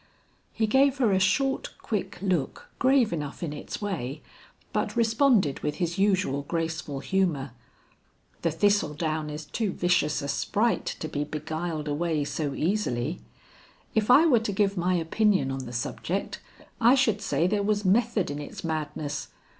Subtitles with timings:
[0.51, 4.23] He gave her a short quick look grave enough in its way,
[4.73, 7.51] but responded with his usual graceful humor,
[8.41, 13.19] "The thistle down is too vicious a sprite to be beguiled away so easily.
[13.93, 16.41] If I were to give my opinion on the subject,
[16.81, 19.27] I should say there was method in its madness.